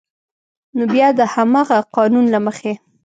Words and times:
نو 0.75 0.83
بیا 0.93 1.07
د 1.19 1.21
همغه 1.35 1.77
قانون 1.95 2.25
له 2.33 2.39
مخې 2.45 2.73